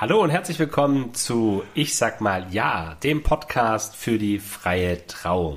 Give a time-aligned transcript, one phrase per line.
[0.00, 5.56] Hallo und herzlich willkommen zu Ich sag mal Ja, dem Podcast für die freie Trauung.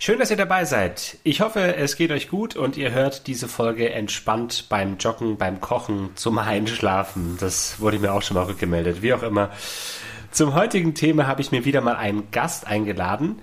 [0.00, 1.18] Schön, dass ihr dabei seid.
[1.22, 5.60] Ich hoffe, es geht euch gut und ihr hört diese Folge entspannt beim Joggen, beim
[5.60, 7.36] Kochen, zum Einschlafen.
[7.38, 9.50] Das wurde mir auch schon mal rückgemeldet, wie auch immer.
[10.32, 13.40] Zum heutigen Thema habe ich mir wieder mal einen Gast eingeladen.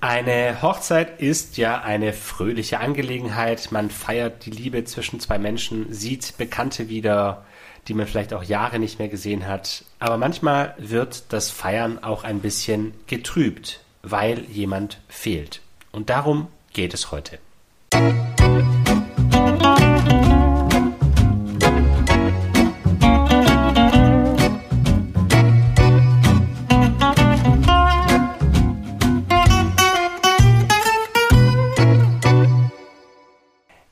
[0.00, 3.72] Eine Hochzeit ist ja eine fröhliche Angelegenheit.
[3.72, 7.44] Man feiert die Liebe zwischen zwei Menschen, sieht Bekannte wieder,
[7.88, 9.84] die man vielleicht auch Jahre nicht mehr gesehen hat.
[9.98, 15.60] Aber manchmal wird das Feiern auch ein bisschen getrübt, weil jemand fehlt.
[15.92, 17.38] Und darum geht es heute.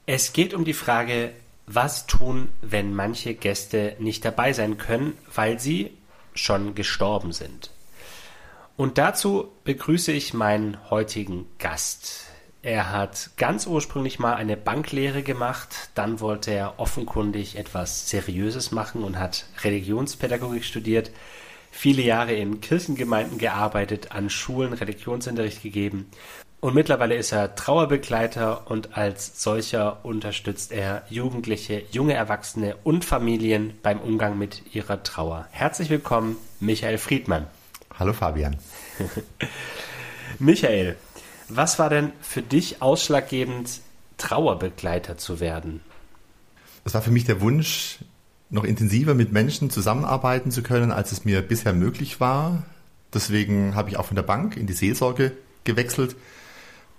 [0.04, 1.32] Es geht um die Frage,
[1.66, 5.96] was tun, wenn manche Gäste nicht dabei sein können, weil sie
[6.34, 7.70] schon gestorben sind?
[8.76, 12.26] Und dazu begrüße ich meinen heutigen Gast.
[12.62, 19.02] Er hat ganz ursprünglich mal eine Banklehre gemacht, dann wollte er offenkundig etwas Seriöses machen
[19.02, 21.10] und hat Religionspädagogik studiert,
[21.70, 26.10] viele Jahre in Kirchengemeinden gearbeitet, an Schulen Religionsunterricht gegeben
[26.62, 33.72] und mittlerweile ist er Trauerbegleiter und als solcher unterstützt er Jugendliche, junge Erwachsene und Familien
[33.82, 35.48] beim Umgang mit ihrer Trauer.
[35.50, 37.48] Herzlich willkommen, Michael Friedmann.
[37.98, 38.58] Hallo Fabian.
[40.38, 40.94] Michael,
[41.48, 43.80] was war denn für dich ausschlaggebend,
[44.16, 45.80] Trauerbegleiter zu werden?
[46.84, 47.98] Es war für mich der Wunsch,
[48.50, 52.62] noch intensiver mit Menschen zusammenarbeiten zu können, als es mir bisher möglich war.
[53.12, 55.32] Deswegen habe ich auch von der Bank in die Seelsorge
[55.64, 56.14] gewechselt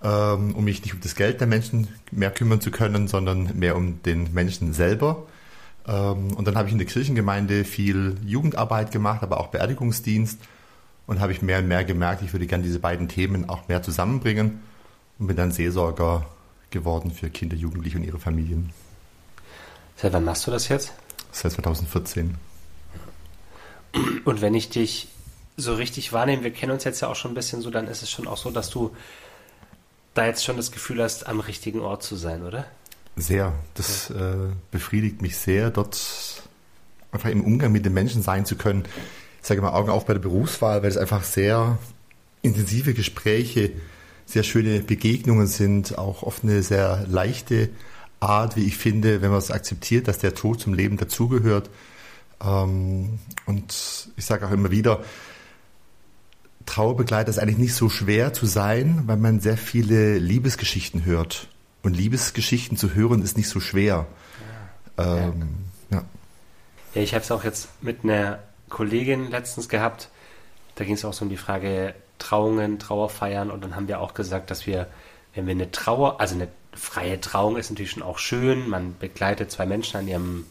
[0.04, 3.74] ähm, um mich nicht um das Geld der Menschen mehr kümmern zu können, sondern mehr
[3.74, 5.26] um den Menschen selber.
[5.88, 10.38] Ähm, und dann habe ich in der Kirchengemeinde viel Jugendarbeit gemacht, aber auch Beerdigungsdienst
[11.06, 13.82] und habe ich mehr und mehr gemerkt, ich würde gerne diese beiden Themen auch mehr
[13.82, 14.60] zusammenbringen
[15.18, 16.26] und bin dann Seelsorger
[16.70, 18.70] geworden für Kinder, Jugendliche und ihre Familien.
[19.96, 20.92] Seit wann machst du das jetzt?
[21.32, 22.34] Seit 2014.
[24.24, 25.08] Und wenn ich dich
[25.56, 28.02] so richtig wahrnehme, wir kennen uns jetzt ja auch schon ein bisschen so, dann ist
[28.02, 28.94] es schon auch so, dass du
[30.14, 32.64] da jetzt schon das Gefühl hast, am richtigen Ort zu sein, oder?
[33.16, 33.52] Sehr.
[33.74, 34.32] Das ja.
[34.32, 34.36] äh,
[34.70, 36.42] befriedigt mich sehr, dort
[37.12, 38.84] einfach im Umgang mit den Menschen sein zu können.
[39.40, 41.78] Ich sage mal Augen auf bei der Berufswahl, weil es einfach sehr
[42.42, 43.72] intensive Gespräche,
[44.26, 47.70] sehr schöne Begegnungen sind, auch oft eine sehr leichte
[48.20, 51.70] Art, wie ich finde, wenn man es akzeptiert, dass der Tod zum Leben dazugehört.
[52.42, 55.04] Ähm, und ich sage auch immer wieder,
[56.66, 61.48] Trauerbegleiter ist eigentlich nicht so schwer zu sein, weil man sehr viele Liebesgeschichten hört.
[61.82, 64.06] Und Liebesgeschichten zu hören ist nicht so schwer.
[64.98, 65.48] Ja, ähm,
[65.90, 66.02] ja.
[66.94, 68.38] ja ich habe es auch jetzt mit einer
[68.70, 70.08] Kollegin letztens gehabt.
[70.76, 73.50] Da ging es auch so um die Frage Trauungen, Trauerfeiern.
[73.50, 74.86] Und dann haben wir auch gesagt, dass wir,
[75.34, 78.68] wenn wir eine Trauer, also eine freie Trauung ist natürlich schon auch schön.
[78.68, 80.46] Man begleitet zwei Menschen an ihrem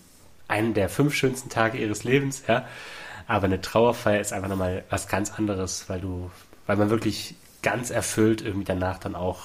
[0.48, 2.68] einen der fünf schönsten Tage ihres Lebens, ja.
[3.28, 6.30] Aber eine Trauerfeier ist einfach nochmal was ganz anderes, weil du,
[6.68, 9.42] weil man wirklich ganz erfüllt irgendwie danach dann auch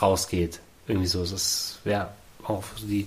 [0.00, 0.60] rausgeht.
[0.86, 1.22] Irgendwie so.
[1.22, 2.12] Es ist ja
[2.44, 3.06] auch die,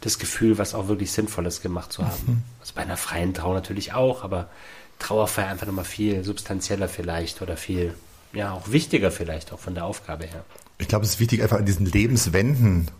[0.00, 2.22] das Gefühl, was auch wirklich Sinnvolles gemacht zu haben.
[2.26, 2.42] Mhm.
[2.60, 4.48] Also bei einer freien Trauer natürlich auch, aber
[4.98, 7.94] Trauerfeier einfach nochmal viel substanzieller vielleicht oder viel,
[8.32, 10.44] ja, auch wichtiger vielleicht auch von der Aufgabe her.
[10.78, 12.90] Ich glaube, es ist wichtig, einfach an diesen Lebenswenden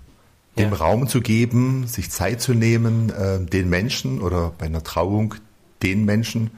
[0.59, 0.77] dem ja.
[0.77, 5.37] Raum zu geben, sich Zeit zu nehmen, äh, den Menschen oder bei einer Trauung
[5.83, 6.51] den Menschen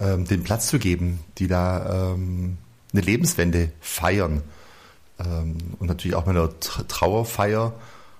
[0.00, 2.58] ähm, den Platz zu geben, die da ähm,
[2.92, 4.42] eine Lebenswende feiern.
[5.18, 7.74] Ähm, und natürlich auch bei einer Trauerfeier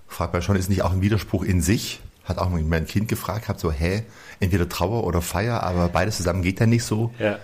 [0.08, 2.00] fragt man schon, ist nicht auch ein Widerspruch in sich?
[2.24, 4.02] Hat auch mein Kind gefragt, hat so, hä,
[4.40, 7.12] entweder Trauer oder Feier, aber beides zusammen geht ja nicht so.
[7.18, 7.38] Ja.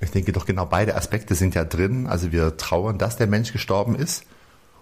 [0.00, 2.06] Ich denke doch genau beide Aspekte sind ja drin.
[2.06, 4.24] Also wir trauern, dass der Mensch gestorben ist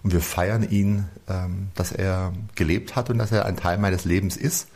[0.03, 4.05] und wir feiern ihn, ähm, dass er gelebt hat und dass er ein Teil meines
[4.05, 4.69] Lebens ist.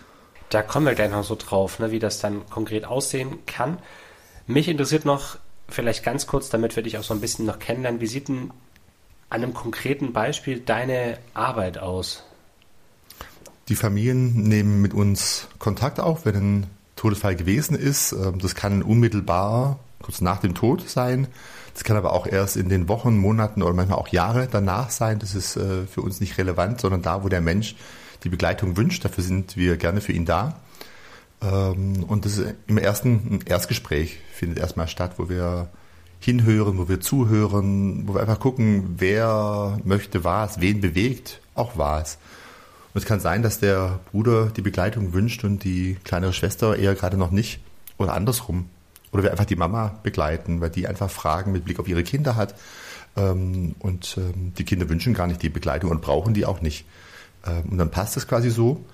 [0.51, 3.79] Da kommen wir gleich noch so drauf, ne, wie das dann konkret aussehen kann.
[4.47, 5.39] Mich interessiert noch,
[5.69, 8.51] vielleicht ganz kurz, damit wir dich auch so ein bisschen noch kennenlernen, wie sieht denn
[9.31, 12.23] an einem konkreten Beispiel deine Arbeit aus?
[13.69, 16.67] Die Familien nehmen mit uns Kontakt auf, wenn ein
[16.97, 18.13] Todesfall gewesen ist.
[18.13, 21.27] Ähm, das kann unmittelbar kurz nach dem Tod sein.
[21.73, 25.19] Das kann aber auch erst in den Wochen, Monaten oder manchmal auch Jahre danach sein.
[25.19, 27.75] Das ist äh, für uns nicht relevant, sondern da, wo der Mensch
[28.23, 29.05] die Begleitung wünscht.
[29.05, 30.61] Dafür sind wir gerne für ihn da.
[31.43, 35.69] Ähm, und das ist im ersten Erstgespräch findet erstmal statt, wo wir
[36.21, 42.19] hinhören, wo wir zuhören, wo wir einfach gucken, wer möchte was, wen bewegt auch was.
[42.95, 46.95] Und es kann sein, dass der Bruder die Begleitung wünscht und die kleinere Schwester eher
[46.95, 47.61] gerade noch nicht.
[47.99, 48.71] Oder andersrum.
[49.13, 52.37] Oder wir einfach die Mama begleiten, weil die einfach Fragen mit Blick auf ihre Kinder
[52.37, 52.55] hat.
[53.17, 56.85] Ähm, und ähm, die Kinder wünschen gar nicht die Begleitung und brauchen die auch nicht.
[57.45, 58.85] Ähm, und dann passt das quasi so.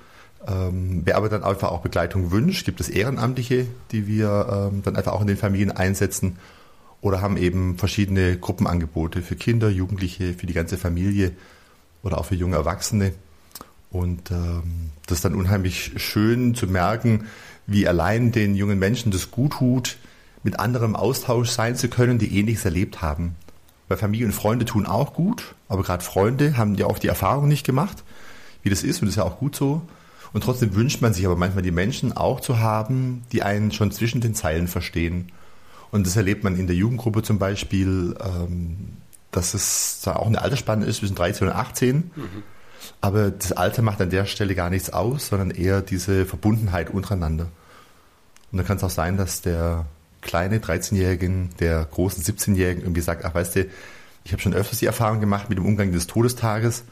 [0.46, 4.96] Ähm, wer aber dann einfach auch Begleitung wünscht, gibt es Ehrenamtliche, die wir ähm, dann
[4.96, 6.36] einfach auch in den Familien einsetzen
[7.02, 11.32] oder haben eben verschiedene Gruppenangebote für Kinder, Jugendliche, für die ganze Familie
[12.02, 13.12] oder auch für junge Erwachsene.
[13.90, 17.26] Und ähm, das ist dann unheimlich schön zu merken,
[17.66, 19.96] wie allein den jungen Menschen das gut tut,
[20.42, 23.36] mit anderem Austausch sein zu können, die Ähnliches erlebt haben.
[23.88, 27.48] Weil Familie und Freunde tun auch gut, aber gerade Freunde haben ja oft die Erfahrung
[27.48, 28.04] nicht gemacht,
[28.62, 29.82] wie das ist, und das ist ja auch gut so.
[30.32, 33.90] Und trotzdem wünscht man sich aber manchmal die Menschen auch zu haben, die einen schon
[33.90, 35.32] zwischen den Zeilen verstehen.
[35.90, 38.96] Und das erlebt man in der Jugendgruppe zum Beispiel, ähm,
[39.32, 41.96] dass es da auch eine Altersspanne ist zwischen 13 und 18.
[41.96, 42.12] Mhm.
[43.00, 47.48] Aber das Alter macht an der Stelle gar nichts aus, sondern eher diese Verbundenheit untereinander.
[48.52, 49.86] Und dann kann es auch sein, dass der
[50.22, 53.66] kleine 13-Jährigen, der großen 17-Jährigen irgendwie sagt, ach weißt du,
[54.24, 56.84] ich habe schon öfters die Erfahrung gemacht mit dem Umgang des Todestages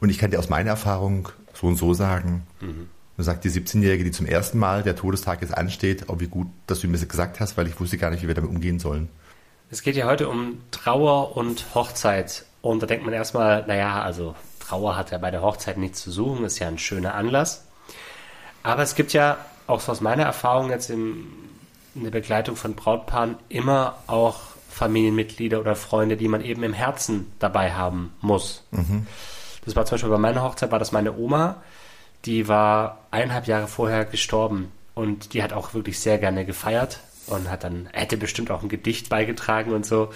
[0.00, 2.46] und ich kann dir aus meiner Erfahrung so und so sagen.
[2.60, 2.88] Mhm.
[3.16, 6.48] Und sagt die 17-Jährige, die zum ersten Mal der Todestag jetzt ansteht, oh wie gut,
[6.66, 8.80] dass du mir das gesagt hast, weil ich wusste gar nicht, wie wir damit umgehen
[8.80, 9.08] sollen.
[9.70, 12.44] Es geht ja heute um Trauer und Hochzeit.
[12.60, 16.10] Und da denkt man erstmal, naja, also Trauer hat ja bei der Hochzeit nichts zu
[16.10, 17.64] suchen, ist ja ein schöner Anlass.
[18.64, 19.36] Aber es gibt ja,
[19.66, 21.26] auch aus meiner Erfahrung jetzt in,
[21.94, 27.32] in der Begleitung von Brautpaaren, immer auch Familienmitglieder oder Freunde, die man eben im Herzen
[27.38, 28.64] dabei haben muss.
[28.72, 29.06] Mhm.
[29.64, 31.62] Das war zum Beispiel bei meiner Hochzeit, war das meine Oma,
[32.24, 37.50] die war eineinhalb Jahre vorher gestorben und die hat auch wirklich sehr gerne gefeiert und
[37.50, 40.10] hat dann, hätte bestimmt auch ein Gedicht beigetragen und so.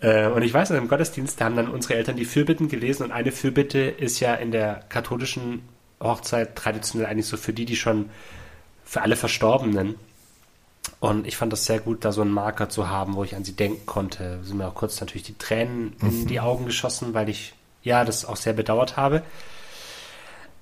[0.00, 3.32] Äh, und ich weiß, im Gottesdienst haben dann unsere Eltern die Fürbitten gelesen und eine
[3.32, 5.62] Fürbitte ist ja in der katholischen
[6.00, 8.10] Hochzeit traditionell eigentlich so für die, die schon
[8.84, 9.96] für alle Verstorbenen.
[11.00, 13.44] Und ich fand das sehr gut, da so einen Marker zu haben, wo ich an
[13.44, 14.40] sie denken konnte.
[14.42, 16.26] sind mir auch kurz natürlich die Tränen in mhm.
[16.26, 19.22] die Augen geschossen, weil ich ja das auch sehr bedauert habe.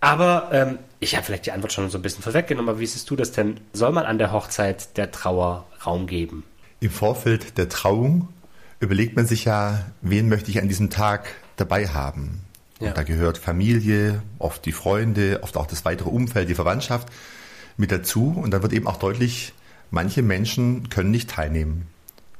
[0.00, 3.08] Aber ähm, ich habe vielleicht die Antwort schon so ein bisschen vorweggenommen, aber wie siehst
[3.10, 3.60] du das denn?
[3.72, 6.44] Soll man an der Hochzeit der Trauer Raum geben?
[6.80, 8.28] Im Vorfeld der Trauung
[8.80, 12.42] überlegt man sich ja, wen möchte ich an diesem Tag dabei haben.
[12.78, 12.88] Ja.
[12.88, 17.08] Und da gehört Familie, oft die Freunde, oft auch das weitere Umfeld, die Verwandtschaft
[17.76, 18.34] mit dazu.
[18.36, 19.54] Und da wird eben auch deutlich,
[19.90, 21.86] manche Menschen können nicht teilnehmen,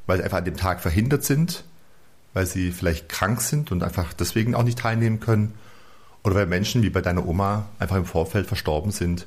[0.06, 1.64] weil sie einfach an dem Tag verhindert sind,
[2.36, 5.54] weil sie vielleicht krank sind und einfach deswegen auch nicht teilnehmen können.
[6.22, 9.26] Oder weil Menschen wie bei deiner Oma einfach im Vorfeld verstorben sind.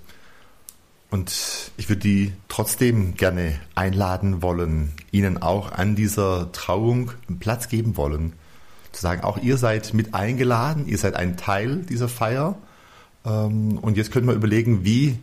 [1.09, 7.97] Und ich würde die trotzdem gerne einladen wollen, ihnen auch an dieser Trauung Platz geben
[7.97, 8.33] wollen.
[8.91, 12.59] Zu sagen, auch ihr seid mit eingeladen, ihr seid ein Teil dieser Feier.
[13.25, 15.17] Ähm, und jetzt können wir überlegen, wie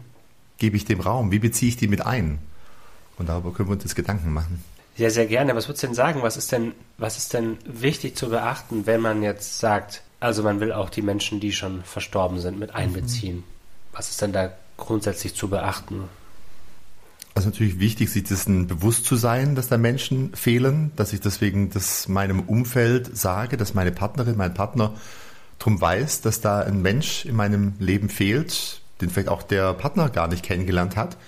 [0.59, 2.41] gebe ich dem Raum, wie beziehe ich die mit ein?
[3.17, 4.65] Und darüber können wir uns jetzt Gedanken machen.
[4.97, 5.55] Ja, sehr gerne.
[5.55, 6.23] Was würdest du denn sagen?
[6.23, 10.61] Was ist denn, was ist denn wichtig zu beachten, wenn man jetzt sagt, also man
[10.61, 13.37] will auch die Menschen, die schon verstorben sind, mit einbeziehen?
[13.37, 13.45] Mhm.
[13.93, 16.05] Was ist denn da grundsätzlich zu beachten?
[17.35, 21.69] Also natürlich wichtig, sich dessen bewusst zu sein, dass da Menschen fehlen, dass ich deswegen
[21.69, 24.95] das meinem Umfeld sage, dass meine Partnerin, mein Partner
[25.59, 30.09] darum weiß, dass da ein Mensch in meinem Leben fehlt, den vielleicht auch der Partner
[30.09, 31.19] gar nicht kennengelernt hat.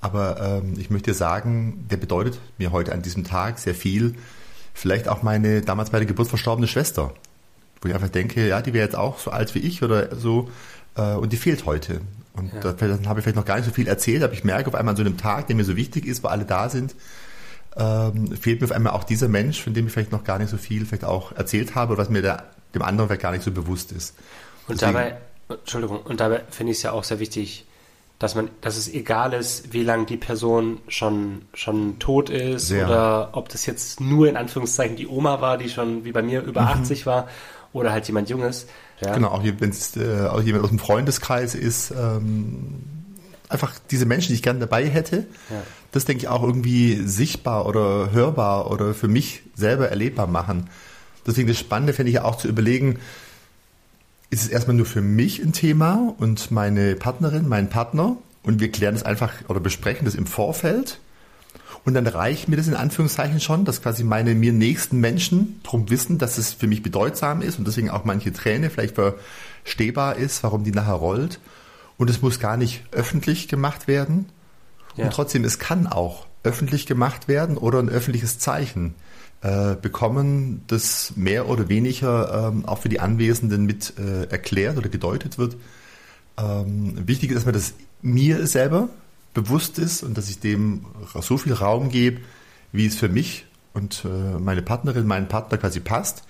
[0.00, 4.14] Aber ähm, ich möchte sagen, der bedeutet mir heute an diesem Tag sehr viel.
[4.72, 7.12] Vielleicht auch meine damals bei der Geburt verstorbene Schwester,
[7.80, 10.48] wo ich einfach denke, ja, die wäre jetzt auch so alt wie ich oder so
[10.96, 12.00] äh, und die fehlt heute.
[12.34, 12.60] Und ja.
[12.60, 14.92] da habe ich vielleicht noch gar nicht so viel erzählt, aber ich merke auf einmal
[14.92, 16.94] an so einem Tag, der mir so wichtig ist, wo alle da sind,
[17.76, 20.50] ähm, fehlt mir auf einmal auch dieser Mensch, von dem ich vielleicht noch gar nicht
[20.50, 22.44] so viel vielleicht auch erzählt habe oder was mir der,
[22.74, 24.16] dem anderen vielleicht gar nicht so bewusst ist.
[24.66, 25.16] Und Deswegen, dabei,
[25.48, 27.66] Entschuldigung, und dabei finde ich es ja auch sehr wichtig,
[28.20, 32.86] dass man, dass es egal ist, wie lange die Person schon, schon tot ist sehr.
[32.86, 36.42] oder ob das jetzt nur in Anführungszeichen die Oma war, die schon wie bei mir
[36.42, 36.82] über mhm.
[36.82, 37.28] 80 war
[37.72, 38.66] oder halt jemand Junges.
[39.00, 39.14] Ja.
[39.14, 42.82] Genau, auch wenn es äh, auch jemand aus dem Freundeskreis ist, ähm,
[43.48, 45.62] einfach diese Menschen, die ich gerne dabei hätte, ja.
[45.90, 50.68] das denke ich auch irgendwie sichtbar oder hörbar oder für mich selber erlebbar machen.
[51.26, 52.98] Deswegen das Spannende finde ich ja auch zu überlegen,
[54.30, 58.70] ist es erstmal nur für mich ein Thema und meine Partnerin, mein Partner und wir
[58.70, 61.00] klären das einfach oder besprechen das im Vorfeld
[61.84, 65.88] und dann reicht mir das in Anführungszeichen schon, dass quasi meine mir nächsten Menschen drum
[65.88, 70.42] wissen, dass es für mich bedeutsam ist und deswegen auch manche Träne vielleicht verstehbar ist,
[70.42, 71.40] warum die nachher rollt.
[71.96, 74.26] Und es muss gar nicht öffentlich gemacht werden.
[74.96, 75.04] Ja.
[75.04, 78.94] Und trotzdem, es kann auch öffentlich gemacht werden oder ein öffentliches Zeichen
[79.42, 84.88] äh, bekommen, das mehr oder weniger ähm, auch für die Anwesenden mit äh, erklärt oder
[84.88, 85.56] gedeutet wird.
[86.36, 88.88] Ähm, wichtig ist, dass man das mir selber
[89.34, 90.84] bewusst ist und dass ich dem
[91.20, 92.20] so viel Raum gebe,
[92.72, 96.24] wie es für mich und äh, meine Partnerin, meinen Partner quasi passt.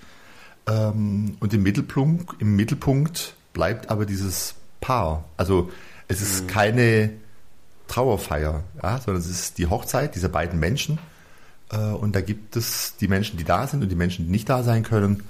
[0.67, 5.25] Ähm, und im Mittelpunkt, im Mittelpunkt bleibt aber dieses Paar.
[5.37, 5.69] Also
[6.07, 6.47] es ist mhm.
[6.47, 7.09] keine
[7.87, 10.97] Trauerfeier, ja, sondern es ist die Hochzeit dieser beiden Menschen.
[11.71, 14.49] Äh, und da gibt es die Menschen, die da sind und die Menschen, die nicht
[14.49, 15.23] da sein können.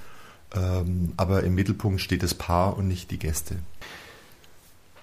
[0.54, 3.58] Ähm, aber im Mittelpunkt steht das Paar und nicht die Gäste.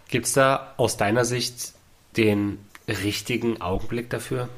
[0.09, 1.73] Gibt es da aus deiner Sicht
[2.17, 4.49] den richtigen Augenblick dafür?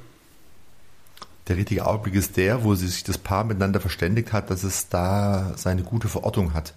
[1.48, 5.52] Der richtige Augenblick ist der, wo sich das Paar miteinander verständigt hat, dass es da
[5.56, 6.74] seine gute Verortung hat.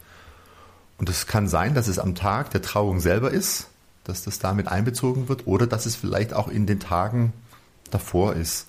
[0.97, 3.67] Und es kann sein, dass es am Tag der Trauung selber ist,
[4.03, 7.33] dass das damit einbezogen wird, oder dass es vielleicht auch in den Tagen
[7.91, 8.67] davor ist.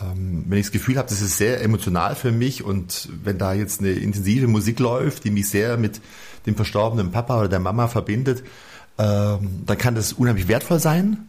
[0.00, 3.52] Ähm, wenn ich das Gefühl habe, das ist sehr emotional für mich und wenn da
[3.52, 6.00] jetzt eine intensive Musik läuft, die mich sehr mit
[6.46, 8.44] dem verstorbenen Papa oder der Mama verbindet,
[8.98, 11.28] ähm, dann kann das unheimlich wertvoll sein.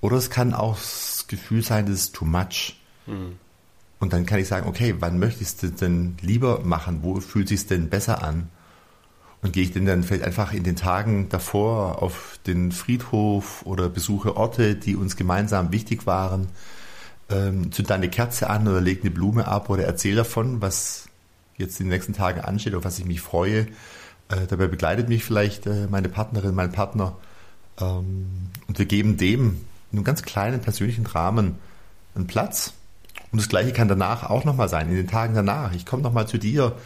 [0.00, 2.76] Oder es kann auch das Gefühl sein, das ist too much.
[3.06, 3.36] Mhm.
[3.98, 7.00] Und dann kann ich sagen, okay, wann möchtest du denn lieber machen?
[7.02, 8.48] Wo fühlt es sich denn besser an?
[9.42, 13.88] Und gehe ich denn dann vielleicht einfach in den Tagen davor auf den Friedhof oder
[13.88, 16.48] besuche Orte, die uns gemeinsam wichtig waren,
[17.30, 21.08] ähm, zünd eine Kerze an oder leg eine Blume ab oder erzähle davon, was
[21.56, 23.66] jetzt in den nächsten Tagen ansteht, auf was ich mich freue.
[24.28, 27.16] Äh, dabei begleitet mich vielleicht äh, meine Partnerin, mein Partner.
[27.80, 28.26] Ähm,
[28.66, 29.60] und wir geben dem
[29.92, 31.56] in einem ganz kleinen persönlichen Rahmen
[32.14, 32.72] einen Platz.
[33.32, 35.72] Und das Gleiche kann danach auch nochmal sein, in den Tagen danach.
[35.72, 36.76] Ich komme nochmal zu dir,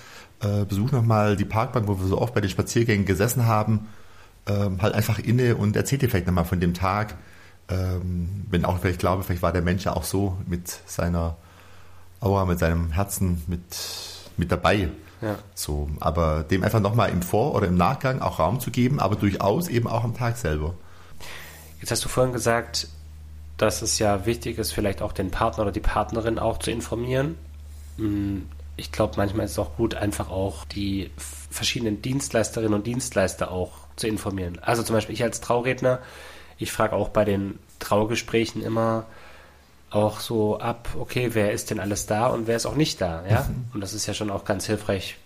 [0.40, 3.88] äh, besuche nochmal die Parkbank, wo wir so oft bei den Spaziergängen gesessen haben,
[4.46, 7.14] ähm, halt einfach inne und erzähl dir vielleicht nochmal von dem Tag,
[7.68, 11.36] ähm, wenn auch vielleicht glaube, vielleicht war der Mensch ja auch so mit seiner
[12.20, 13.62] Aura, mit seinem Herzen mit,
[14.36, 14.88] mit dabei.
[15.20, 15.36] Ja.
[15.54, 19.16] So, aber dem einfach nochmal im Vor- oder im Nachgang auch Raum zu geben, aber
[19.16, 20.74] durchaus eben auch am Tag selber.
[21.80, 22.88] Jetzt hast du vorhin gesagt,
[23.56, 27.36] dass es ja wichtig ist, vielleicht auch den Partner oder die Partnerin auch zu informieren.
[27.96, 33.50] Hm, ich glaube, manchmal ist es auch gut, einfach auch die verschiedenen Dienstleisterinnen und Dienstleister
[33.52, 34.58] auch zu informieren.
[34.60, 36.00] Also zum Beispiel ich als Trauredner,
[36.58, 39.06] ich frage auch bei den Traugesprächen immer
[39.90, 43.24] auch so ab, okay, wer ist denn alles da und wer ist auch nicht da,
[43.28, 43.42] ja?
[43.42, 43.66] Mhm.
[43.74, 45.16] Und das ist ja schon auch ganz hilfreich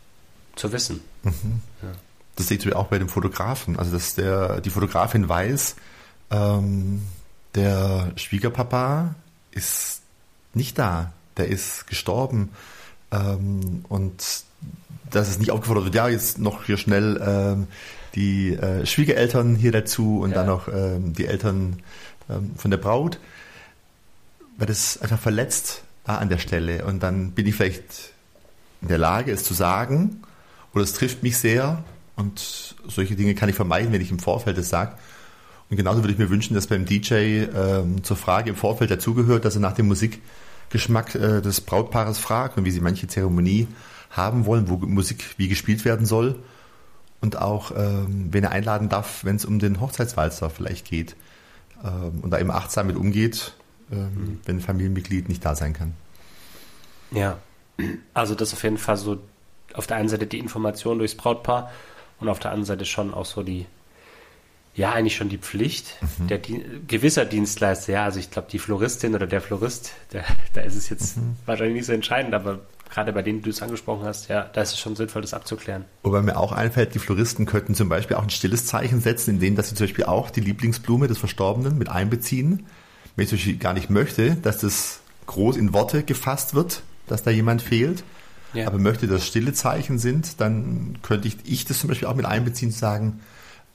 [0.57, 1.01] zu wissen.
[1.23, 1.63] Mhm.
[1.83, 1.89] Ja.
[2.37, 5.77] Das seht ihr auch bei dem Fotografen, also dass der, die Fotografin weiß,
[6.31, 7.03] ähm,
[7.55, 9.15] der Schwiegerpapa
[9.51, 10.03] ist
[10.55, 12.51] nicht da, der ist gestorben
[13.11, 14.45] ähm, und
[15.11, 17.69] dass es nicht aufgefordert wird, ja, jetzt noch hier schnell ähm,
[18.15, 20.37] die äh, Schwiegereltern hier dazu und ja.
[20.37, 21.83] dann noch ähm, die Eltern
[22.31, 23.19] ähm, von der Braut,
[24.57, 28.13] weil das einfach verletzt da an der Stelle und dann bin ich vielleicht
[28.81, 30.23] in der Lage, es zu sagen
[30.73, 31.85] oder es trifft mich sehr
[32.17, 34.97] und solche Dinge kann ich vermeiden, wenn ich im Vorfeld es sage.
[35.71, 39.45] Und genauso würde ich mir wünschen, dass beim DJ ähm, zur Frage im Vorfeld dazugehört,
[39.45, 43.69] dass er nach dem Musikgeschmack äh, des Brautpaares fragt und wie sie manche Zeremonie
[44.11, 46.37] haben wollen, wo Musik wie gespielt werden soll.
[47.21, 51.17] Und auch, ähm, wen er einladen darf, wenn es um den Hochzeitswalzer vielleicht geht.
[51.85, 53.55] Ähm, und da eben achtsam mit umgeht,
[53.91, 54.41] ähm, mhm.
[54.45, 55.95] wenn ein Familienmitglied nicht da sein kann.
[57.11, 57.39] Ja,
[58.15, 59.19] also das auf jeden Fall so
[59.75, 61.71] auf der einen Seite die Information durchs Brautpaar
[62.21, 63.67] und auf der anderen Seite schon auch so die
[64.79, 66.29] ja, eigentlich schon die Pflicht mhm.
[66.29, 67.93] der Di gewisser Dienstleister.
[67.93, 71.37] Ja, also ich glaube, die Floristin oder der Florist, der, da ist es jetzt mhm.
[71.47, 72.61] wahrscheinlich nicht so entscheidend, aber
[72.91, 75.85] gerade bei denen du es angesprochen hast, ja, da ist es schon sinnvoll, das abzuklären.
[76.03, 79.57] Wobei mir auch einfällt, die Floristen könnten zum Beispiel auch ein stilles Zeichen setzen, indem
[79.57, 82.67] dass sie zum Beispiel auch die Lieblingsblume des Verstorbenen mit einbeziehen.
[83.17, 87.23] Wenn ich zum Beispiel gar nicht möchte, dass das groß in Worte gefasst wird, dass
[87.23, 88.05] da jemand fehlt,
[88.55, 88.67] ja.
[88.67, 92.27] aber möchte, dass stille Zeichen sind, dann könnte ich, ich das zum Beispiel auch mit
[92.27, 93.21] einbeziehen, zu sagen,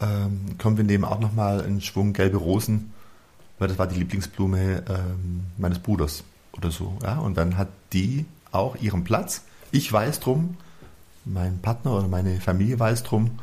[0.01, 2.91] ähm, kommen wir nehmen auch nochmal einen Schwung gelbe Rosen,
[3.59, 6.23] weil das war die Lieblingsblume ähm, meines Bruders
[6.57, 6.97] oder so.
[7.03, 7.19] Ja?
[7.19, 9.41] Und dann hat die auch ihren Platz.
[9.71, 10.57] Ich weiß drum,
[11.25, 13.39] mein Partner oder meine Familie weiß drum.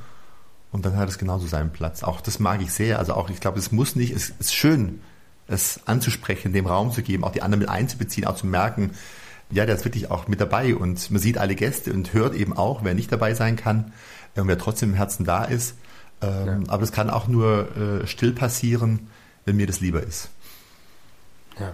[0.73, 2.05] Und dann hat es genauso seinen Platz.
[2.05, 2.99] Auch das mag ich sehr.
[2.99, 5.01] Also auch, ich glaube, es muss nicht, es ist schön,
[5.49, 8.93] es anzusprechen, dem Raum zu geben, auch die anderen mit einzubeziehen, auch zu merken,
[9.51, 12.57] ja, der ist wirklich auch mit dabei und man sieht alle Gäste und hört eben
[12.57, 13.93] auch, wer nicht dabei sein kann,
[14.37, 15.75] äh, wer trotzdem im Herzen da ist.
[16.23, 16.73] Ähm, ja.
[16.73, 19.09] Aber es kann auch nur äh, still passieren,
[19.45, 20.29] wenn mir das lieber ist.
[21.59, 21.73] Ja.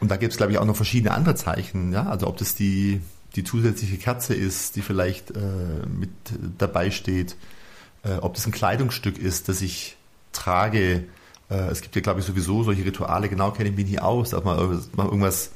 [0.00, 1.92] Und da gibt es, glaube ich, auch noch verschiedene andere Zeichen.
[1.92, 2.06] Ja?
[2.06, 3.00] Also ob das die,
[3.36, 5.40] die zusätzliche Kerze ist, die vielleicht äh,
[5.88, 6.10] mit
[6.58, 7.36] dabei steht,
[8.04, 9.96] äh, ob das ein Kleidungsstück ist, das ich
[10.32, 11.04] trage.
[11.50, 14.34] Äh, es gibt ja, glaube ich, sowieso solche Rituale, genau kenne ich mich nicht aus,
[14.34, 15.50] ob man irgendwas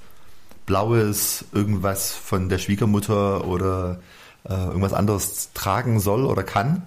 [0.66, 4.00] Blaues, irgendwas von der Schwiegermutter oder
[4.49, 6.83] äh, irgendwas anderes tragen soll oder kann.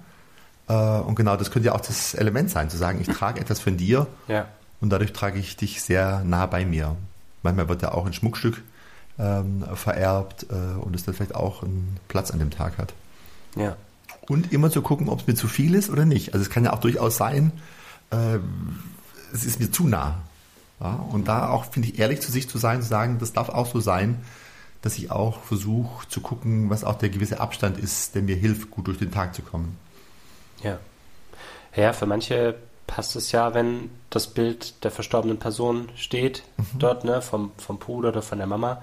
[0.67, 3.59] Äh, und genau das könnte ja auch das Element sein, zu sagen, ich trage etwas
[3.59, 4.07] von dir.
[4.27, 4.47] Ja.
[4.79, 6.95] und dadurch trage ich dich sehr nah bei mir.
[7.43, 8.61] Manchmal wird ja auch ein Schmuckstück
[9.19, 12.93] ähm, vererbt äh, und es dann vielleicht auch einen Platz an dem Tag hat.
[13.55, 13.75] Ja.
[14.27, 16.33] Und immer zu gucken, ob es mir zu viel ist oder nicht.
[16.33, 17.51] Also es kann ja auch durchaus sein,
[18.11, 18.37] äh,
[19.33, 20.21] es ist mir zu nah.
[20.79, 20.93] Ja?
[21.11, 23.67] Und da auch, finde ich, ehrlich zu sich zu sein, zu sagen, das darf auch
[23.67, 24.17] so sein,
[24.81, 28.71] dass ich auch versuche zu gucken, was auch der gewisse Abstand ist, der mir hilft,
[28.71, 29.77] gut durch den Tag zu kommen.
[30.63, 30.79] Ja.
[31.75, 32.55] Ja, für manche
[32.87, 36.79] passt es ja, wenn das Bild der verstorbenen Person steht mhm.
[36.79, 38.81] dort, ne, vom, vom Bruder oder von der Mama.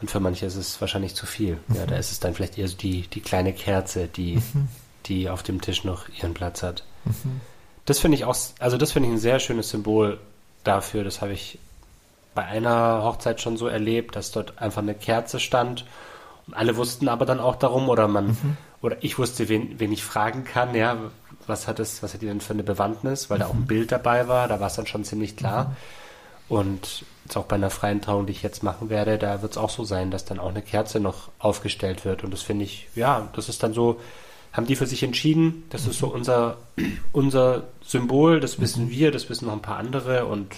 [0.00, 1.58] Und für manche ist es wahrscheinlich zu viel.
[1.68, 1.76] Mhm.
[1.76, 4.68] Ja, da ist es dann vielleicht eher so die, die kleine Kerze, die, mhm.
[5.06, 6.84] die auf dem Tisch noch ihren Platz hat.
[7.04, 7.40] Mhm.
[7.84, 10.18] Das finde ich auch, also das finde ich ein sehr schönes Symbol
[10.64, 11.04] dafür.
[11.04, 11.58] Das habe ich
[12.34, 15.84] bei einer Hochzeit schon so erlebt, dass dort einfach eine Kerze stand
[16.46, 18.56] und alle wussten aber dann auch darum oder man mhm.
[18.80, 20.96] oder ich wusste, wen, wen ich fragen kann, ja,
[21.46, 23.40] was hat es, was hat die denn für eine Bewandtnis, weil mhm.
[23.40, 23.66] da auch ein mhm.
[23.66, 25.64] Bild dabei war, da war es dann schon ziemlich klar.
[25.64, 25.76] Mhm.
[26.56, 29.58] Und jetzt auch bei einer freien Trauung, die ich jetzt machen werde, da wird es
[29.58, 32.24] auch so sein, dass dann auch eine Kerze noch aufgestellt wird.
[32.24, 34.00] Und das finde ich, ja, das ist dann so,
[34.52, 36.12] haben die für sich entschieden, das ist so mhm.
[36.12, 36.56] unser,
[37.12, 38.90] unser Symbol, das wissen mhm.
[38.90, 40.54] wir, das wissen noch ein paar andere und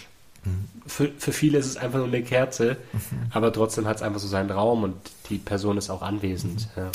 [0.87, 2.77] für, für viele ist es einfach nur eine Kerze,
[3.31, 4.97] aber trotzdem hat es einfach so seinen Raum und
[5.31, 6.69] die Person ist auch anwesend.
[6.77, 6.91] Ja.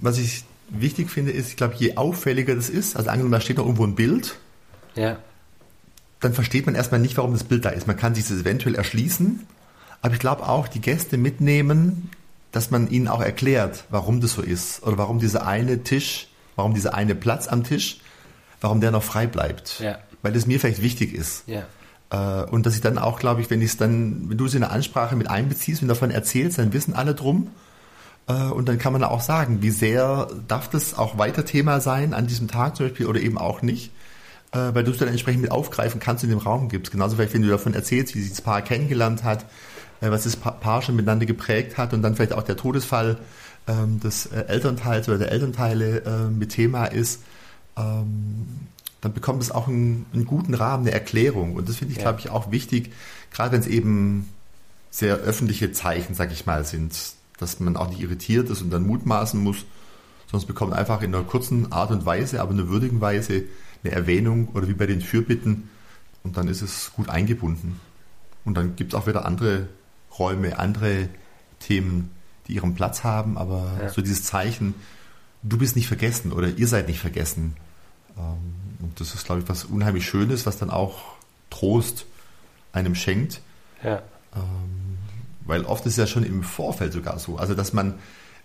[0.00, 3.58] Was ich wichtig finde, ist, ich glaube, je auffälliger das ist, also angenommen, da steht
[3.58, 4.36] noch irgendwo ein Bild,
[4.94, 5.18] ja.
[6.20, 7.86] dann versteht man erstmal nicht, warum das Bild da ist.
[7.86, 9.46] Man kann sich das eventuell erschließen,
[10.02, 12.10] aber ich glaube auch, die Gäste mitnehmen,
[12.52, 16.74] dass man ihnen auch erklärt, warum das so ist oder warum dieser eine Tisch, warum
[16.74, 17.98] dieser eine Platz am Tisch,
[18.60, 19.80] warum der noch frei bleibt.
[19.80, 19.98] Ja.
[20.22, 21.44] Weil das mir vielleicht wichtig ist.
[21.46, 21.64] Ja.
[22.10, 24.54] Äh, und dass ich dann auch, glaube ich, wenn ich es dann, wenn du es
[24.54, 27.48] in der Ansprache mit einbeziehst und davon erzählst, dann wissen alle drum.
[28.26, 32.14] Äh, und dann kann man auch sagen, wie sehr darf das auch weiter Thema sein
[32.14, 33.92] an diesem Tag zum Beispiel oder eben auch nicht,
[34.52, 36.92] äh, weil du es dann entsprechend mit aufgreifen kannst und in dem Raum gibst.
[36.92, 39.44] Genauso vielleicht, wenn du davon erzählst, wie sich das Paar kennengelernt hat,
[40.00, 43.16] was das Paar schon miteinander geprägt hat und dann vielleicht auch der Todesfall
[43.66, 47.22] ähm, des Elternteils oder der Elternteile mit Thema ist.
[47.76, 48.68] Ähm,
[49.00, 51.54] dann bekommt es auch einen, einen guten Rahmen, eine Erklärung.
[51.54, 52.04] Und das finde ich, ja.
[52.04, 52.92] glaube ich, auch wichtig,
[53.32, 54.28] gerade wenn es eben
[54.90, 56.92] sehr öffentliche Zeichen, sag ich mal, sind,
[57.38, 59.64] dass man auch nicht irritiert ist und dann mutmaßen muss,
[60.36, 63.44] es bekommt einfach in einer kurzen Art und Weise, aber in einer würdigen Weise
[63.82, 65.70] eine Erwähnung oder wie bei den Fürbitten
[66.22, 67.80] und dann ist es gut eingebunden.
[68.44, 69.68] Und dann gibt es auch wieder andere
[70.18, 71.08] Räume, andere
[71.60, 72.10] Themen,
[72.46, 73.88] die ihren Platz haben, aber ja.
[73.88, 74.74] so dieses Zeichen,
[75.42, 77.56] du bist nicht vergessen oder ihr seid nicht vergessen.
[78.16, 81.14] Ähm, und das ist, glaube ich, was unheimlich Schönes, was dann auch
[81.50, 82.06] Trost
[82.72, 83.40] einem schenkt.
[83.82, 84.02] Ja.
[84.34, 84.93] Ähm,
[85.46, 87.36] weil oft ist es ja schon im Vorfeld sogar so.
[87.36, 87.94] Also, dass man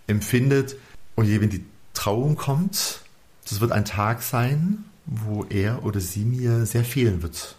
[0.06, 0.76] empfindet,
[1.16, 3.00] oh wenn die Trauung kommt,
[3.48, 7.56] das wird ein Tag sein, wo er oder sie mir sehr fehlen wird.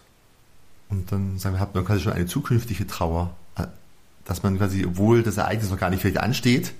[0.88, 3.66] Und dann sagen wir, hat man quasi schon eine zukünftige Trauer, äh,
[4.24, 6.72] dass man quasi, obwohl das Ereignis noch gar nicht vielleicht ansteht,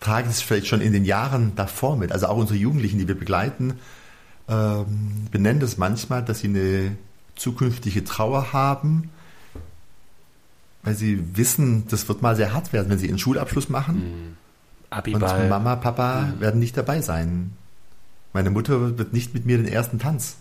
[0.00, 2.12] tragen es vielleicht schon in den Jahren davor mit.
[2.12, 3.74] Also auch unsere Jugendlichen, die wir begleiten,
[4.48, 6.96] ähm, benennen das manchmal, dass sie eine
[7.34, 9.10] zukünftige Trauer haben,
[10.86, 14.36] weil sie wissen, das wird mal sehr hart werden, wenn sie ihren Schulabschluss machen.
[14.94, 15.14] Mhm.
[15.14, 16.40] Und Mama, Papa mhm.
[16.40, 17.52] werden nicht dabei sein.
[18.32, 20.36] Meine Mutter wird nicht mit mir den ersten Tanz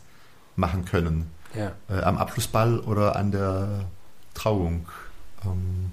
[0.55, 1.31] machen können.
[1.55, 1.71] Ja.
[1.89, 3.85] Äh, am Abschlussball oder an der
[4.35, 4.85] Trauung.
[5.43, 5.89] Ähm,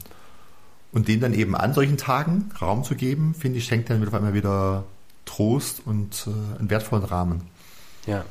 [0.93, 4.13] und denen dann eben an solchen Tagen Raum zu geben, finde ich, schenkt dann auf
[4.13, 4.85] einmal wieder
[5.25, 7.41] Trost und äh, einen wertvollen Rahmen.
[8.05, 8.27] Ja.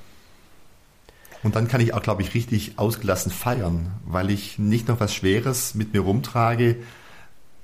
[1.44, 5.14] Und dann kann ich auch, glaube ich, richtig ausgelassen feiern, weil ich nicht noch was
[5.14, 6.78] Schweres mit mir rumtrage,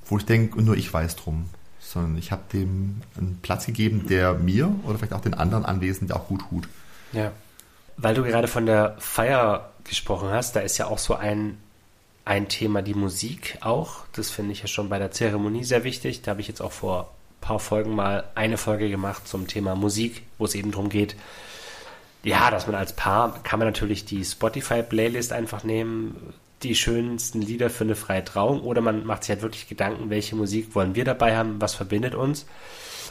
[0.08, 1.50] wo ich denke, nur ich weiß drum.
[1.80, 6.16] Sondern ich habe dem einen Platz gegeben, der mir oder vielleicht auch den anderen Anwesenden
[6.16, 6.68] auch gut tut.
[7.14, 7.32] Ja.
[7.98, 11.58] Weil du gerade von der Feier gesprochen hast, da ist ja auch so ein,
[12.26, 14.06] ein Thema die Musik auch.
[14.14, 16.22] Das finde ich ja schon bei der Zeremonie sehr wichtig.
[16.22, 19.76] Da habe ich jetzt auch vor ein paar Folgen mal eine Folge gemacht zum Thema
[19.76, 21.16] Musik, wo es eben darum geht,
[22.28, 27.70] ja, dass man als Paar kann man natürlich die Spotify-Playlist einfach nehmen, die schönsten Lieder
[27.70, 31.06] für eine freie Trauung, oder man macht sich halt wirklich Gedanken, welche Musik wollen wir
[31.06, 32.46] dabei haben, was verbindet uns.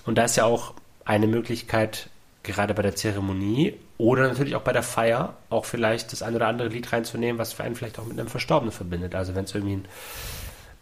[0.04, 0.74] Und da ist ja auch
[1.06, 2.10] eine Möglichkeit,
[2.42, 6.48] gerade bei der Zeremonie oder natürlich auch bei der Feier, auch vielleicht das ein oder
[6.48, 9.14] andere Lied reinzunehmen, was für einen vielleicht auch mit einem Verstorbenen verbindet.
[9.14, 9.88] Also wenn es irgendwie ein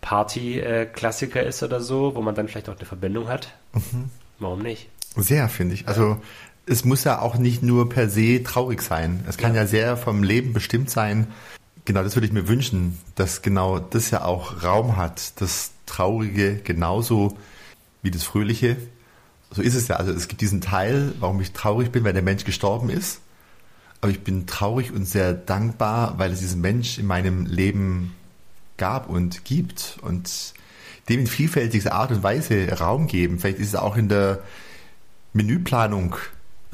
[0.00, 4.10] Party-Klassiker ist oder so, wo man dann vielleicht auch eine Verbindung hat, mhm.
[4.40, 4.88] warum nicht?
[5.16, 5.86] Sehr, finde ich.
[5.86, 6.18] Also
[6.66, 9.24] es muss ja auch nicht nur per se traurig sein.
[9.28, 9.62] Es kann ja.
[9.62, 11.28] ja sehr vom Leben bestimmt sein.
[11.84, 15.40] Genau, das würde ich mir wünschen, dass genau das ja auch Raum hat.
[15.40, 17.36] Das Traurige genauso
[18.02, 18.76] wie das Fröhliche.
[19.50, 19.96] So ist es ja.
[19.96, 23.20] Also es gibt diesen Teil, warum ich traurig bin, weil der Mensch gestorben ist.
[24.00, 28.14] aber ich bin traurig und sehr dankbar, weil es diesen Mensch in meinem Leben
[28.76, 30.54] gab und gibt und
[31.08, 33.38] dem in vielfältigster Art und Weise Raum geben.
[33.38, 34.42] Vielleicht ist es auch in der
[35.32, 36.16] Menüplanung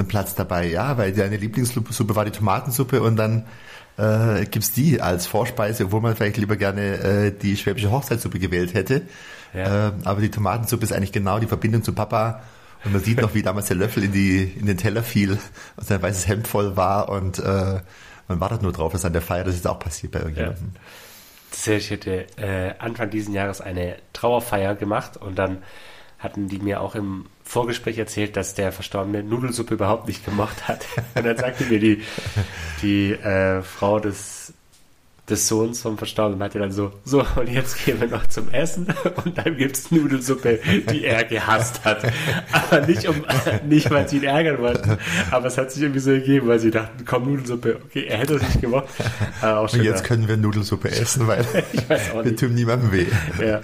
[0.00, 3.46] ein Platz dabei, ja, weil deine Lieblingssuppe war die Tomatensuppe und dann
[3.98, 8.74] äh, es die als Vorspeise, obwohl man vielleicht lieber gerne äh, die schwäbische Hochzeitssuppe gewählt
[8.74, 9.02] hätte.
[9.54, 9.88] Ja.
[9.88, 12.42] Äh, aber die Tomatensuppe ist eigentlich genau die Verbindung zu Papa.
[12.84, 15.32] Und man sieht noch, wie damals der Löffel in, die, in den Teller fiel
[15.76, 17.80] und sein weißes Hemd voll war und äh,
[18.26, 20.72] man wartet nur drauf, dass an der Feier das ist auch passiert bei irgendjemandem.
[21.66, 21.72] Ja.
[21.74, 25.58] Ich hätte äh, Anfang diesen Jahres eine Trauerfeier gemacht und dann
[26.18, 30.86] hatten die mir auch im Vorgespräch erzählt, dass der Verstorbene Nudelsuppe überhaupt nicht gemocht hat.
[31.16, 32.02] Und dann sagte mir die,
[32.80, 34.54] die äh, Frau des
[35.30, 38.86] des Sohns vom Verstorbenen meinte dann so, so, und jetzt gehen wir noch zum Essen
[39.24, 42.02] und dann gibt es Nudelsuppe, die er gehasst hat.
[42.52, 43.24] Aber nicht, um,
[43.68, 44.98] nicht weil sie ihn ärgern wollten,
[45.30, 48.34] aber es hat sich irgendwie so ergeben, weil sie dachten, komm, Nudelsuppe, okay, er hätte
[48.34, 48.88] es nicht gemacht.
[49.42, 51.44] und jetzt können wir Nudelsuppe essen, weil
[52.22, 53.06] wir tun niemandem weh.
[53.40, 53.60] Ja.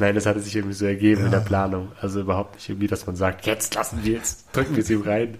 [0.00, 1.26] Nein, das hatte sich irgendwie so ergeben ja.
[1.26, 1.92] in der Planung.
[2.00, 5.38] Also überhaupt nicht irgendwie, dass man sagt, jetzt lassen wir, jetzt drücken wir sie rein.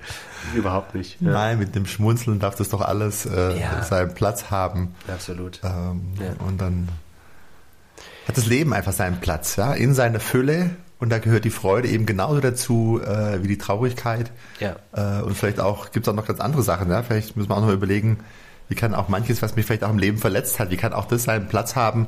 [0.54, 1.20] Überhaupt nicht.
[1.20, 1.30] Ja.
[1.30, 4.94] Nein, mit dem Schmunzeln darf das doch alles äh, seinen Platz haben.
[5.08, 5.60] Absolut.
[5.64, 6.46] Ähm, ja.
[6.46, 6.88] Und dann
[8.28, 10.70] hat das Leben einfach seinen Platz, ja, in seiner Fülle.
[10.98, 14.30] Und da gehört die Freude eben genauso dazu äh, wie die Traurigkeit.
[14.60, 14.76] Ja.
[14.92, 16.90] Äh, und vielleicht auch gibt es auch noch ganz andere Sachen.
[16.90, 17.02] Ja?
[17.02, 18.20] Vielleicht müssen wir auch noch überlegen,
[18.68, 21.06] wie kann auch manches, was mich vielleicht auch im Leben verletzt hat, wie kann auch
[21.06, 22.06] das seinen Platz haben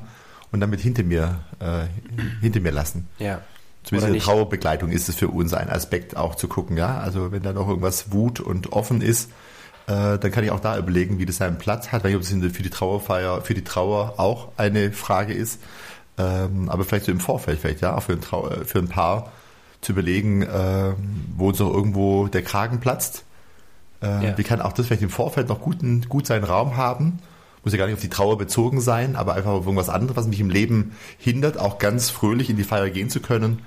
[0.53, 1.85] und damit hinter mir, äh,
[2.40, 3.09] hinter mir lassen.
[3.19, 3.40] Ja.
[3.83, 6.99] Zumindest in der Trauerbegleitung ist es für uns ein Aspekt auch zu gucken, ja.
[6.99, 9.31] Also wenn da noch irgendwas Wut und offen ist,
[9.87, 12.22] äh, dann kann ich auch da überlegen, wie das seinen Platz hat, weil ich ob
[12.22, 15.61] es für die Trauerfeier, für die Trauer auch eine Frage ist.
[16.18, 19.33] Ähm, aber vielleicht so im Vorfeld, vielleicht ja, auch für ein, Trau für ein Paar
[19.83, 20.94] zu überlegen, äh,
[21.37, 23.25] wo uns auch irgendwo der Kragen platzt.
[24.03, 24.38] Äh, ja.
[24.38, 27.18] Wie kann auch das vielleicht im Vorfeld noch guten, gut seinen Raum haben?
[27.62, 30.27] Muss ja gar nicht auf die Trauer bezogen sein, aber einfach auf irgendwas anderes, was
[30.27, 33.62] mich im Leben hindert, auch ganz fröhlich in die Feier gehen zu können,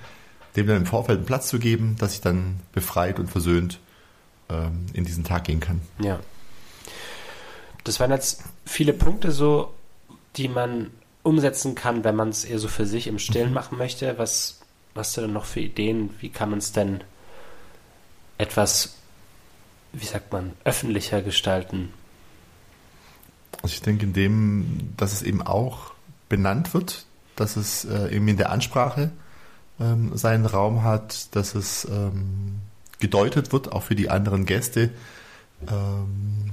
[0.55, 3.79] dem dann im Vorfeld einen Platz zu geben, dass ich dann befreit und versöhnt
[4.49, 5.81] ähm, in diesen Tag gehen kann.
[5.99, 6.19] Ja.
[7.83, 9.73] Das waren jetzt viele Punkte so,
[10.35, 10.91] die man
[11.23, 13.55] umsetzen kann, wenn man es eher so für sich im Stillen mhm.
[13.55, 14.17] machen möchte.
[14.17, 14.59] Was
[14.95, 16.09] hast du denn noch für Ideen?
[16.19, 17.01] Wie kann man es denn
[18.38, 18.95] etwas,
[19.93, 21.93] wie sagt man, öffentlicher gestalten?
[23.62, 25.91] Also ich denke, in dem, dass es eben auch
[26.29, 29.12] benannt wird, dass es äh, eben in der Ansprache
[29.79, 32.59] ähm, seinen Raum hat, dass es ähm,
[32.99, 34.89] gedeutet wird, auch für die anderen Gäste.
[35.67, 36.51] Ähm,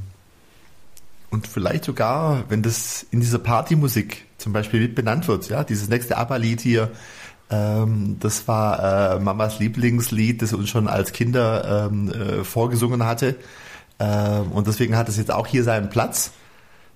[1.30, 5.88] und vielleicht sogar, wenn das in dieser Partymusik zum Beispiel mit benannt wird, ja, dieses
[5.88, 6.90] nächste ABBA-Lied hier,
[7.50, 13.37] ähm, das war äh, Mamas Lieblingslied, das uns schon als Kinder ähm, äh, vorgesungen hatte.
[13.98, 16.32] Ähm, und deswegen hat es jetzt auch hier seinen Platz.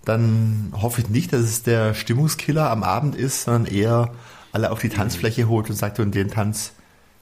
[0.05, 4.13] Dann hoffe ich nicht, dass es der Stimmungskiller am Abend ist, sondern eher
[4.53, 6.73] alle auf die Tanzfläche holt und sagt, und den Tanz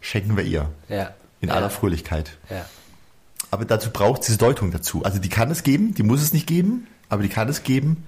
[0.01, 0.71] schenken wir ihr.
[0.89, 1.11] Ja
[1.41, 1.55] in ja.
[1.55, 2.37] aller Fröhlichkeit.
[2.51, 2.65] Ja.
[3.51, 5.05] Aber dazu braucht es diese Deutung dazu.
[5.05, 8.05] Also die kann es geben, die muss es nicht geben, aber die kann es geben.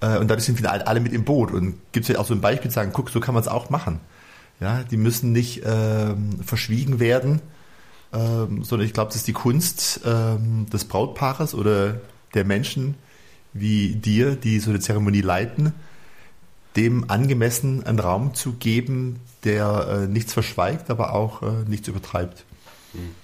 [0.00, 1.52] Äh, und dadurch sind wir alle mit im Boot.
[1.52, 3.70] Und gibt es ja auch so ein Beispiel, sagen, guck, so kann man es auch
[3.70, 4.00] machen.
[4.60, 7.40] Ja, die müssen nicht ähm, verschwiegen werden,
[8.12, 12.00] ähm, sondern ich glaube, das ist die Kunst ähm, des Brautpaares oder
[12.34, 12.96] der Menschen
[13.52, 15.72] wie dir, die so eine Zeremonie leiten,
[16.76, 22.44] dem angemessen einen Raum zu geben, der äh, nichts verschweigt, aber auch äh, nichts übertreibt.
[22.92, 23.14] Hm.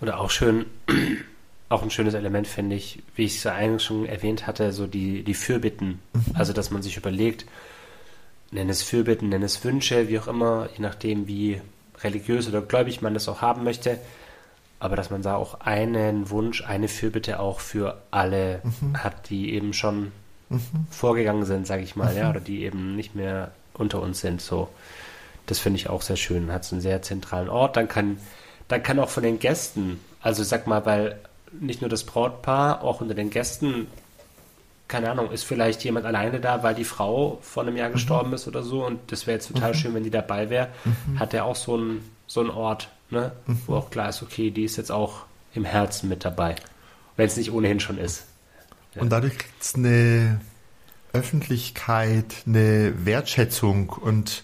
[0.00, 0.66] Oder auch schön,
[1.68, 4.86] auch ein schönes Element finde ich, wie ich es ja eigentlich schon erwähnt hatte, so
[4.86, 6.00] die, die Fürbitten.
[6.12, 6.24] Mhm.
[6.34, 7.46] Also, dass man sich überlegt,
[8.50, 11.60] nenn es Fürbitten, nenn es Wünsche, wie auch immer, je nachdem, wie
[12.02, 13.98] religiös oder gläubig man das auch haben möchte.
[14.78, 19.02] Aber dass man da auch einen Wunsch, eine Fürbitte auch für alle mhm.
[19.02, 20.12] hat, die eben schon
[20.50, 20.60] mhm.
[20.90, 22.30] vorgegangen sind, sage ich mal, ja, mhm.
[22.30, 24.42] oder die eben nicht mehr unter uns sind.
[24.42, 24.68] So,
[25.46, 26.52] das finde ich auch sehr schön.
[26.52, 27.76] Hat einen sehr zentralen Ort.
[27.76, 28.18] Dann kann,
[28.68, 31.18] dann kann auch von den Gästen, also sag mal, weil
[31.52, 33.86] nicht nur das Brautpaar, auch unter den Gästen,
[34.88, 37.94] keine Ahnung, ist vielleicht jemand alleine da, weil die Frau vor einem Jahr mhm.
[37.94, 39.76] gestorben ist oder so und das wäre jetzt total mhm.
[39.76, 41.18] schön, wenn die dabei wäre, mhm.
[41.18, 43.62] hat er auch so einen so einen Ort, ne, mhm.
[43.66, 46.56] wo auch klar ist, okay, die ist jetzt auch im Herzen mit dabei,
[47.16, 48.24] wenn es nicht ohnehin schon ist.
[48.94, 49.02] Ja.
[49.02, 50.40] Und dadurch kriegt es eine
[51.12, 54.42] Öffentlichkeit, eine Wertschätzung und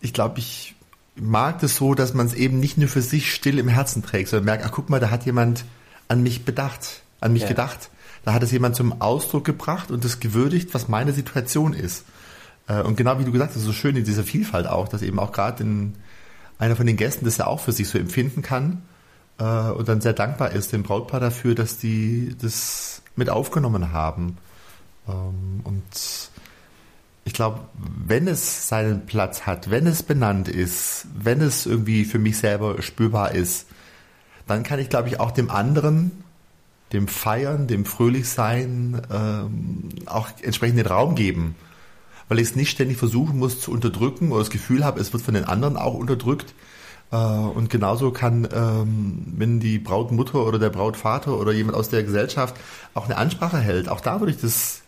[0.00, 0.74] ich glaube, ich
[1.16, 4.28] mag das so, dass man es eben nicht nur für sich still im Herzen trägt,
[4.28, 5.64] sondern merkt, ach guck mal, da hat jemand
[6.06, 7.48] an mich bedacht, an mich ja.
[7.48, 7.90] gedacht.
[8.24, 12.04] Da hat es jemand zum Ausdruck gebracht und das gewürdigt, was meine Situation ist.
[12.66, 15.18] Äh, und genau wie du gesagt hast, so schön in dieser Vielfalt auch, dass eben
[15.18, 15.64] auch gerade
[16.58, 18.82] einer von den Gästen das ja auch für sich so empfinden kann
[19.38, 24.36] äh, und dann sehr dankbar ist dem Brautpaar dafür, dass die das mit aufgenommen haben.
[25.08, 26.30] Ähm, und
[27.28, 27.60] ich glaube,
[28.06, 32.80] wenn es seinen Platz hat, wenn es benannt ist, wenn es irgendwie für mich selber
[32.80, 33.66] spürbar ist,
[34.46, 36.24] dann kann ich, glaube ich, auch dem anderen,
[36.94, 41.54] dem Feiern, dem Fröhlichsein ähm, auch entsprechend den Raum geben.
[42.30, 45.22] Weil ich es nicht ständig versuchen muss zu unterdrücken oder das Gefühl habe, es wird
[45.22, 46.54] von den anderen auch unterdrückt.
[47.12, 52.04] Äh, und genauso kann, ähm, wenn die Brautmutter oder der Brautvater oder jemand aus der
[52.04, 52.56] Gesellschaft
[52.94, 54.80] auch eine Ansprache hält, auch da würde ich das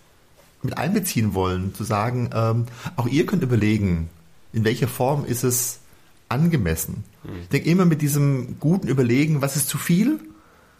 [0.62, 4.10] mit einbeziehen wollen, zu sagen, ähm, auch ihr könnt überlegen,
[4.52, 5.80] in welcher Form ist es
[6.28, 7.04] angemessen.
[7.24, 7.42] Mhm.
[7.42, 10.20] Ich denke immer mit diesem guten Überlegen, was ist zu viel?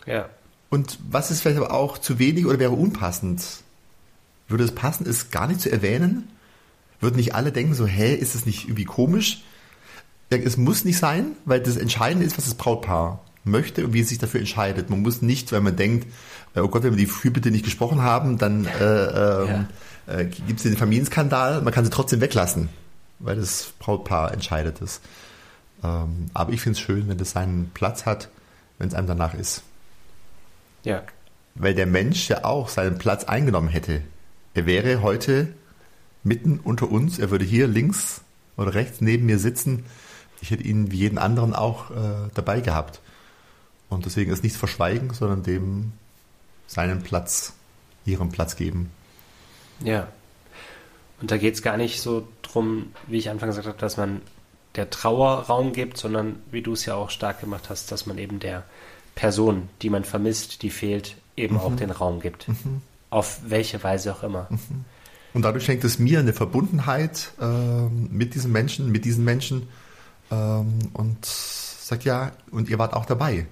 [0.07, 0.29] Ja.
[0.69, 3.43] Und was ist vielleicht aber auch zu wenig oder wäre unpassend?
[4.49, 6.29] Würde es passen, es gar nicht zu erwähnen?
[7.01, 9.43] Würden nicht alle denken so, hä, ist es nicht irgendwie komisch?
[10.31, 14.01] Ja, es muss nicht sein, weil das Entscheidende ist, was das Brautpaar möchte und wie
[14.01, 14.91] es sich dafür entscheidet.
[14.91, 16.07] Man muss nicht, wenn man denkt,
[16.55, 19.67] äh, oh Gott, wenn wir die Fürbitte nicht gesprochen haben, dann äh, ähm,
[20.07, 20.15] ja.
[20.15, 21.63] äh, gibt es den Familienskandal.
[21.63, 22.69] Man kann sie trotzdem weglassen,
[23.19, 25.01] weil das Brautpaar entscheidet es.
[25.83, 28.29] Ähm, aber ich finde es schön, wenn das seinen Platz hat,
[28.79, 29.63] wenn es einem danach ist.
[30.85, 31.03] Ja.
[31.55, 34.03] Weil der Mensch ja auch seinen Platz eingenommen hätte.
[34.55, 35.49] Er wäre heute
[36.23, 38.23] mitten unter uns, er würde hier links
[38.57, 39.85] oder rechts neben mir sitzen.
[40.43, 43.01] Ich hätte ihn wie jeden anderen auch äh, dabei gehabt.
[43.91, 45.93] Und deswegen ist nichts verschweigen, sondern dem
[46.67, 47.53] seinen Platz,
[48.07, 48.91] ihren Platz geben.
[49.85, 50.07] Ja.
[51.21, 54.23] Und da geht es gar nicht so drum, wie ich anfangs gesagt habe, dass man
[54.77, 58.17] der Trauer Raum gibt, sondern wie du es ja auch stark gemacht hast, dass man
[58.19, 58.65] eben der
[59.17, 61.61] Person, die man vermisst, die fehlt, eben mhm.
[61.61, 62.49] auch den Raum gibt.
[62.49, 62.83] Mhm.
[63.11, 64.47] Auf welche Weise auch immer.
[64.51, 64.85] Mhm.
[65.35, 69.69] Und dadurch schenkt es mir eine Verbundenheit äh, mit diesen Menschen, mit diesen Menschen
[70.31, 73.47] ähm, und sagt ja, und ihr wart auch dabei.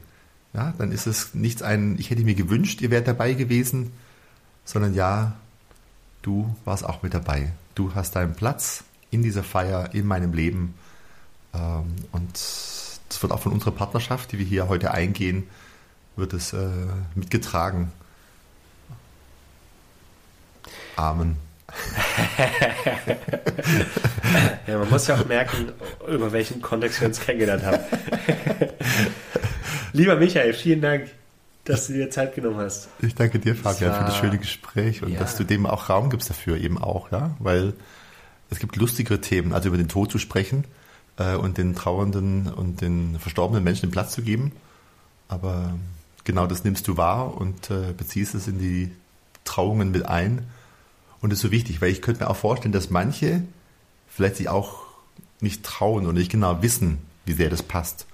[0.55, 3.93] Ja, dann ist es nichts ein, ich hätte mir gewünscht, ihr wärt dabei gewesen,
[4.65, 5.37] sondern ja,
[6.23, 7.53] du warst auch mit dabei.
[7.75, 10.75] Du hast deinen Platz in dieser Feier, in meinem Leben.
[11.55, 15.49] Ähm, und das wird auch von unserer Partnerschaft, die wir hier heute eingehen,
[16.17, 16.69] wird es äh,
[17.15, 17.93] mitgetragen.
[20.97, 21.37] Amen.
[24.67, 25.73] ja, man muss ja auch merken,
[26.09, 27.79] über welchen Kontext wir uns kennengelernt haben.
[29.99, 31.11] Lieber Michael, vielen Dank,
[31.65, 32.89] dass du dir Zeit genommen hast.
[33.01, 35.19] Ich danke dir, Fabian, war, für das schöne Gespräch und ja.
[35.19, 37.73] dass du dem auch Raum gibst dafür eben auch, ja, weil
[38.49, 40.65] es gibt lustigere Themen, also über den Tod zu sprechen
[41.17, 44.53] äh, und den trauernden und den verstorbenen Menschen den Platz zu geben.
[45.27, 45.75] Aber
[46.23, 48.93] genau das nimmst du wahr und äh, beziehst es in die
[49.45, 50.47] Trauungen mit ein
[51.21, 53.43] und das ist so wichtig, weil ich könnte mir auch vorstellen, dass manche
[54.07, 54.87] vielleicht sich auch
[55.41, 58.07] nicht trauen oder nicht genau wissen, wie sehr das passt.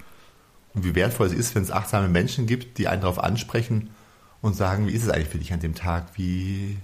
[0.74, 3.90] Und wie wertvoll es ist, wenn es achtsame Menschen gibt, die einen darauf ansprechen
[4.42, 6.08] und sagen, wie ist es eigentlich für dich an dem Tag?
[6.16, 6.76] Wie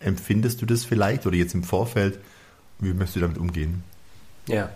[0.00, 2.18] empfindest du das vielleicht oder jetzt im Vorfeld?
[2.78, 3.82] Wie möchtest du damit umgehen?
[4.46, 4.70] Ja.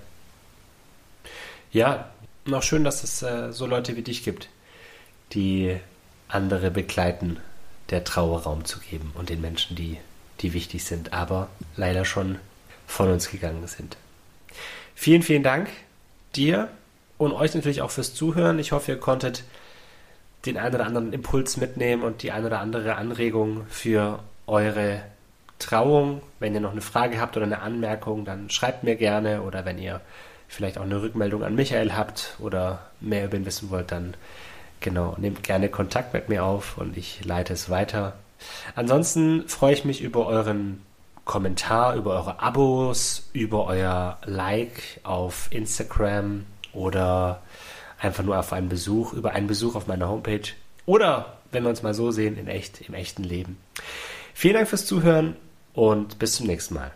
[1.71, 2.11] Ja,
[2.47, 4.49] noch schön, dass es äh, so Leute wie dich gibt,
[5.33, 5.77] die
[6.29, 7.39] andere begleiten,
[7.91, 9.99] der Trauer Raum zu geben und den Menschen, die
[10.41, 12.39] die wichtig sind, aber leider schon
[12.87, 13.97] von uns gegangen sind.
[14.95, 15.69] Vielen, vielen Dank
[16.35, 16.69] dir
[17.19, 18.59] und euch natürlich auch fürs Zuhören.
[18.59, 19.45] Ich hoffe, ihr konntet
[20.47, 25.03] den einen oder anderen Impuls mitnehmen und die eine oder andere Anregung für eure
[25.59, 26.23] Trauung.
[26.39, 29.79] Wenn ihr noch eine Frage habt oder eine Anmerkung, dann schreibt mir gerne oder wenn
[29.79, 30.01] ihr
[30.47, 34.15] vielleicht auch eine Rückmeldung an Michael habt oder mehr über ihn wissen wollt, dann
[34.81, 38.15] genau, nehmt gerne Kontakt mit mir auf und ich leite es weiter.
[38.77, 40.81] Ansonsten freue ich mich über euren
[41.25, 47.43] Kommentar, über eure Abos, über euer Like auf Instagram oder
[48.01, 50.53] einfach nur auf einen Besuch, über einen Besuch auf meiner Homepage
[50.87, 53.59] oder wenn wir uns mal so sehen, in echt, im echten Leben.
[54.35, 55.37] Vielen Dank fürs Zuhören
[55.73, 56.93] und bis zum nächsten Mal.